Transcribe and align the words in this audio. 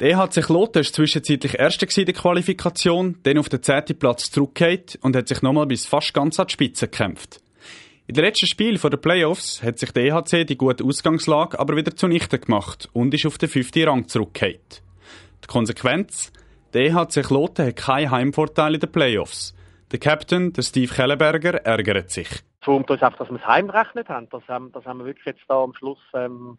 Der 0.00 0.10
EHC 0.10 0.42
Kloten 0.42 0.84
war 0.84 0.92
zwischenzeitlich 0.92 1.56
Erster 1.56 1.86
in 1.96 2.06
der 2.06 2.14
Qualifikation, 2.16 3.20
dann 3.22 3.38
auf 3.38 3.48
den 3.48 3.62
zehnten 3.62 3.96
Platz 3.96 4.28
zurückgekehrt 4.28 4.98
und 5.02 5.14
hat 5.14 5.28
sich 5.28 5.40
nochmal 5.40 5.66
bis 5.66 5.86
fast 5.86 6.12
ganz 6.12 6.40
an 6.40 6.48
die 6.48 6.52
Spitze 6.52 6.88
gekämpft. 6.88 7.40
In 8.08 8.16
den 8.16 8.24
letzten 8.24 8.48
Spiel 8.48 8.76
der 8.76 8.96
Playoffs 8.96 9.62
hat 9.62 9.78
sich 9.78 9.92
der 9.92 10.06
EHC 10.06 10.46
die 10.46 10.58
gute 10.58 10.82
Ausgangslage 10.82 11.60
aber 11.60 11.76
wieder 11.76 11.94
zunichte 11.94 12.40
gemacht 12.40 12.88
und 12.92 13.14
ist 13.14 13.24
auf 13.24 13.38
den 13.38 13.48
fünften 13.48 13.88
Rang 13.88 14.08
zurückgekehrt. 14.08 14.82
Die 15.44 15.46
Konsequenz? 15.46 16.32
Der 16.72 16.86
EHC 16.86 17.22
Kloten 17.22 17.64
hat 17.64 17.76
keinen 17.76 18.10
Heimvorteil 18.10 18.74
in 18.74 18.80
den 18.80 18.90
Playoffs. 18.90 19.54
Der 19.92 20.00
Captain, 20.00 20.52
der 20.52 20.62
Steve 20.62 20.92
Kellenberger, 20.92 21.64
ärgert 21.64 22.10
sich. 22.10 22.28
Wurmt 22.64 22.90
uns 22.90 23.00
einfach, 23.00 23.18
dass 23.18 23.30
wir 23.30 23.38
das 23.38 23.46
Heimrechnet 23.46 24.08
haben. 24.08 24.28
Das 24.30 24.42
haben, 24.48 24.72
das 24.72 24.84
haben 24.86 24.98
wir 24.98 25.06
wirklich 25.06 25.26
jetzt 25.26 25.44
da 25.46 25.62
am 25.62 25.72
Schluss 25.72 26.00
ähm, 26.14 26.58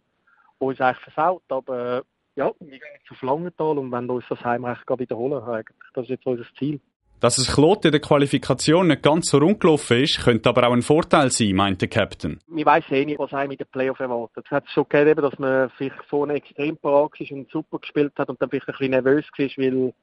uns 0.58 0.80
eigentlich 0.80 1.04
versaut. 1.04 1.42
Aber 1.50 2.02
ja, 2.36 2.50
gehen 2.60 2.68
jetzt 2.70 2.75
auf 3.16 3.22
Langenthal 3.22 3.78
und 3.78 3.90
wollen 3.90 4.10
uns 4.10 4.24
das 4.28 4.44
Heimrecht 4.44 4.88
wiederholen. 4.88 5.42
Eigentlich. 5.42 5.90
Das 5.94 6.04
ist 6.04 6.10
jetzt 6.10 6.26
unser 6.26 6.44
Ziel. 6.58 6.80
Dass 7.20 7.38
es 7.38 7.54
Klot 7.54 7.84
in 7.86 7.92
der 7.92 8.00
Qualifikation 8.00 8.88
nicht 8.88 9.02
ganz 9.02 9.30
so 9.30 9.38
rund 9.38 9.58
gelaufen 9.58 10.02
ist, 10.02 10.22
könnte 10.22 10.50
aber 10.50 10.68
auch 10.68 10.72
ein 10.72 10.82
Vorteil 10.82 11.30
sein, 11.30 11.54
meint 11.54 11.80
der 11.80 11.88
Captain. 11.88 12.38
Wir 12.46 12.66
weiss 12.66 12.84
eh 12.90 13.06
nicht, 13.06 13.18
was 13.18 13.32
einem 13.32 13.48
mit 13.48 13.60
den 13.60 13.66
Playoff 13.68 13.98
erwartet. 14.00 14.44
Es 14.44 14.50
hat 14.50 14.68
schon 14.68 14.84
gegeben, 14.86 15.22
dass 15.22 15.38
man 15.38 15.70
vielleicht 15.70 16.04
vorne 16.10 16.34
extrem 16.34 16.76
parat 16.76 17.18
ist 17.18 17.30
und 17.30 17.50
super 17.50 17.78
gespielt 17.78 18.12
hat 18.18 18.28
und 18.28 18.40
dann 18.42 18.50
vielleicht 18.50 18.68
ein 18.68 18.72
bisschen 18.72 18.90
nervös 18.90 19.24
war, 19.34 19.46
weil, 19.56 19.94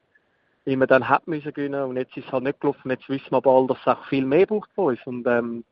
weil 0.65 0.77
man 0.77 0.87
dann 0.87 1.07
hat 1.07 1.27
müssen 1.27 1.53
gewinnen 1.53 1.83
und 1.83 1.97
jetzt 1.97 2.17
ist 2.17 2.25
es 2.25 2.31
halt 2.31 2.45
nicht 2.45 2.59
gelaufen. 2.59 2.89
Jetzt 2.89 3.07
wissen 3.07 3.29
wir 3.29 3.41
bald, 3.41 3.69
dass 3.69 3.77
es 3.81 3.87
auch 3.87 4.05
viel 4.05 4.25
mehr 4.25 4.47
braucht 4.47 4.71
von 4.73 4.85
uns 4.85 4.99
und 5.05 5.27
ähm, 5.27 5.63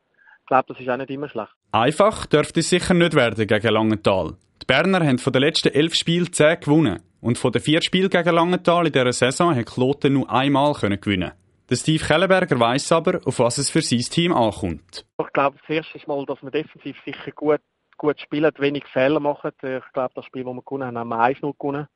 ich 0.41 0.45
glaube, 0.45 0.65
das 0.67 0.79
ist 0.79 0.89
auch 0.89 0.97
nicht 0.97 1.09
immer 1.09 1.27
schlecht. 1.27 1.51
Einfach 1.71 2.27
dürfte 2.27 2.59
es 2.59 2.69
sicher 2.69 2.93
nicht 2.93 3.15
werden 3.15 3.47
gegen 3.47 3.73
Langenthal. 3.73 4.35
Die 4.61 4.65
Berner 4.67 5.03
haben 5.03 5.17
von 5.17 5.33
den 5.33 5.41
letzten 5.41 5.69
elf 5.69 5.95
Spielen 5.95 6.31
zehn 6.31 6.59
gewonnen. 6.59 7.01
Und 7.21 7.37
von 7.37 7.51
den 7.51 7.61
vier 7.61 7.81
Spielen 7.81 8.09
gegen 8.09 8.33
Langenthal 8.35 8.87
in 8.87 8.91
dieser 8.91 9.13
Saison 9.13 9.55
hat 9.55 9.67
Kloten 9.67 10.13
nur 10.13 10.29
einmal 10.29 10.73
gewinnen 10.73 11.31
Steve 11.73 12.03
Kellenberger 12.03 12.59
weiss 12.59 12.91
aber, 12.91 13.21
auf 13.25 13.39
was 13.39 13.57
es 13.57 13.69
für 13.69 13.81
sein 13.81 13.99
Team 13.99 14.33
ankommt. 14.33 15.05
Ich 15.17 15.33
glaube, 15.33 15.57
das 15.59 15.69
erste 15.69 15.99
Mal, 16.05 16.25
dass 16.25 16.41
wir 16.41 16.51
defensiv 16.51 16.97
sicher 17.05 17.31
gut, 17.31 17.61
gut 17.97 18.19
spielen, 18.19 18.51
wenig 18.57 18.85
Fehler 18.87 19.21
machen. 19.21 19.51
Ich 19.61 19.93
glaube, 19.93 20.11
das 20.13 20.25
Spiel, 20.25 20.43
das 20.43 20.53
wir 20.53 20.61
gewonnen 20.63 20.97
haben, 20.97 20.97
haben 20.97 21.09
wir 21.09 21.19
1-0 21.19 21.53
gewonnen. 21.57 21.87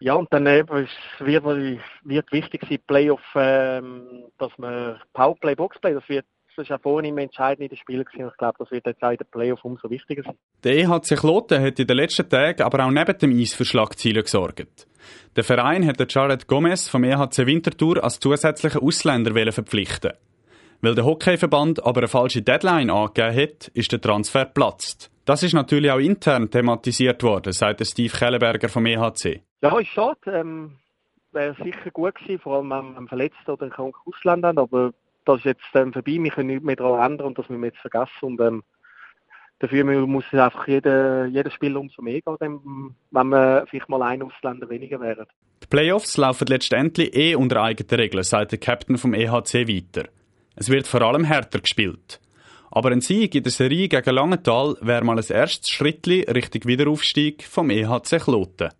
Ja, 0.00 0.14
und 0.14 0.32
dann 0.32 0.46
eben, 0.46 0.76
es 0.78 0.90
wird, 1.18 1.44
wird 1.44 2.32
wichtig 2.32 2.62
sein, 2.68 2.78
Playoff, 2.86 3.20
ähm, 3.34 4.30
dass 4.38 4.52
wir 4.56 5.00
Powerplay, 5.12 5.56
Boxplay, 5.56 5.92
das 5.92 6.08
wird 6.08 6.24
das 6.58 6.70
war 6.70 6.78
vorhin 6.78 7.12
im 7.12 7.18
entscheidenden 7.18 7.76
Spiel 7.76 8.04
gewesen. 8.04 8.28
Ich 8.28 8.36
glaube, 8.36 8.56
das 8.58 8.70
wird 8.70 8.86
jetzt 8.86 9.02
auch 9.02 9.10
in 9.10 9.16
den 9.16 9.26
Playoff 9.30 9.64
umso 9.64 9.88
wichtiger 9.88 10.24
sein. 10.24 10.36
Der 10.64 10.76
EHC 10.76 11.16
Kloten 11.16 11.62
hat 11.62 11.78
in 11.78 11.86
den 11.86 11.96
letzten 11.96 12.28
Tagen 12.28 12.62
aber 12.62 12.84
auch 12.84 12.90
neben 12.90 13.16
dem 13.18 13.38
Eis 13.38 13.54
für 13.54 13.64
Schlagzeilen 13.64 14.22
gesorgt. 14.22 14.88
Der 15.36 15.44
Verein 15.44 15.86
hat 15.86 16.12
Jared 16.12 16.48
Gomez 16.48 16.88
vom 16.88 17.04
EHC 17.04 17.46
Winterthur 17.46 18.02
als 18.02 18.18
zusätzlichen 18.18 18.82
Ausländer 18.82 19.52
verpflichten. 19.52 20.12
Weil 20.80 20.94
der 20.94 21.04
Hockeyverband 21.04 21.84
aber 21.84 22.00
eine 22.00 22.08
falsche 22.08 22.42
Deadline 22.42 22.90
angegeben 22.90 23.36
hat, 23.36 23.68
ist 23.68 23.92
der 23.92 24.00
Transfer 24.00 24.44
platzt. 24.44 25.10
Das 25.24 25.42
ist 25.42 25.52
natürlich 25.52 25.90
auch 25.90 25.98
intern 25.98 26.50
thematisiert 26.50 27.22
worden, 27.22 27.52
sagt 27.52 27.86
Steve 27.86 28.16
Kellenberger 28.16 28.68
vom 28.68 28.86
EHC. 28.86 29.42
Ja, 29.60 29.78
ist 29.78 29.88
schade. 29.88 30.18
Ähm, 30.26 30.76
Wäre 31.30 31.54
sicher 31.62 31.90
gut 31.92 32.14
gewesen, 32.14 32.40
vor 32.40 32.56
allem 32.56 32.72
am 32.72 33.06
Verletzten 33.06 33.50
oder 33.50 33.68
kranken 33.68 34.00
Ausländern, 34.06 34.56
aber 34.56 34.92
das 35.28 35.38
ist 35.38 35.44
jetzt 35.44 35.66
ähm, 35.74 35.92
vorbei, 35.92 36.18
wir 36.18 36.30
können 36.30 36.48
nichts 36.48 36.64
mehr 36.64 36.76
daran 36.76 37.12
ändern 37.12 37.28
und 37.28 37.38
das 37.38 37.48
müssen 37.48 37.60
wir 37.60 37.68
jetzt 37.68 37.80
vergessen. 37.80 38.22
Und, 38.22 38.40
ähm, 38.40 38.62
dafür 39.58 39.84
muss 40.06 40.24
es 40.32 40.38
einfach 40.38 40.66
jeder, 40.66 41.26
jedes 41.26 41.52
Spiel 41.52 41.76
umso 41.76 42.00
mehr 42.00 42.20
gehen, 42.22 42.94
wenn 43.10 43.28
wir 43.28 43.66
vielleicht 43.68 43.88
mal 43.88 44.02
ein 44.02 44.22
Ausländer 44.22 44.68
weniger 44.70 45.00
wären. 45.00 45.26
Die 45.62 45.66
Playoffs 45.66 46.16
laufen 46.16 46.46
letztendlich 46.46 47.14
eh 47.14 47.34
unter 47.34 47.62
eigenen 47.62 48.00
Regeln, 48.00 48.22
sagt 48.22 48.52
der 48.52 48.58
Captain 48.58 48.96
vom 48.96 49.12
EHC 49.12 49.68
weiter. 49.68 50.08
Es 50.56 50.70
wird 50.70 50.86
vor 50.86 51.02
allem 51.02 51.24
härter 51.24 51.60
gespielt. 51.60 52.20
Aber 52.70 52.90
ein 52.90 53.00
Sieg 53.00 53.34
in 53.34 53.42
der 53.42 53.52
Serie 53.52 53.88
gegen 53.88 54.14
Langenthal 54.14 54.76
wäre 54.80 55.04
mal 55.04 55.18
ein 55.18 55.24
erstes 55.28 55.70
Schritt 55.70 56.06
Richtung 56.06 56.64
Wiederaufstieg 56.64 57.44
vom 57.44 57.70
EHC 57.70 58.18
Kloten. 58.18 58.70